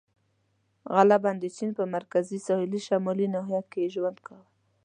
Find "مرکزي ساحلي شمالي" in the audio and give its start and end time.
1.95-3.27